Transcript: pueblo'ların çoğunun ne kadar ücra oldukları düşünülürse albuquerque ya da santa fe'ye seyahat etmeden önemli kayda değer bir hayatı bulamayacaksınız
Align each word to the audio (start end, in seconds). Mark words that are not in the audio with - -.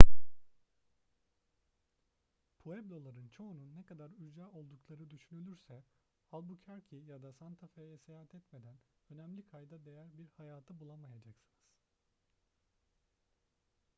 pueblo'ların 2.59 3.27
çoğunun 3.29 3.75
ne 3.75 3.85
kadar 3.85 4.09
ücra 4.09 4.49
oldukları 4.51 5.09
düşünülürse 5.09 5.83
albuquerque 6.31 6.97
ya 7.03 7.21
da 7.23 7.33
santa 7.33 7.67
fe'ye 7.67 7.97
seyahat 7.97 8.35
etmeden 8.35 8.77
önemli 9.09 9.45
kayda 9.45 9.85
değer 9.85 10.17
bir 10.17 10.29
hayatı 10.37 10.79
bulamayacaksınız 10.79 11.59